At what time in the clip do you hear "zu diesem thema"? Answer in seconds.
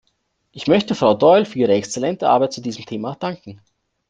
2.53-3.13